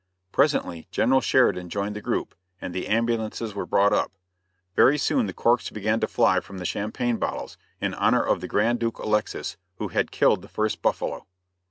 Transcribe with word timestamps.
Presently 0.31 0.87
General 0.89 1.21
Sheridan 1.21 1.69
joined 1.69 1.95
the 1.95 2.01
group, 2.01 2.33
and 2.59 2.73
the 2.73 2.87
ambulances 2.87 3.53
were 3.53 3.67
brought 3.67 3.93
up. 3.93 4.11
Very 4.75 4.97
soon 4.97 5.27
the 5.27 5.31
corks 5.31 5.69
began 5.69 5.99
to 5.99 6.07
fly 6.07 6.39
from 6.39 6.57
the 6.57 6.65
champagne 6.65 7.17
bottles, 7.17 7.55
in 7.79 7.93
honor 7.93 8.23
of 8.23 8.41
the 8.41 8.47
Grand 8.47 8.79
Duke 8.79 8.97
Alexis, 8.97 9.57
who 9.75 9.89
had 9.89 10.09
killed 10.09 10.41
the 10.41 10.47
first 10.47 10.81
buffalo. 10.81 11.27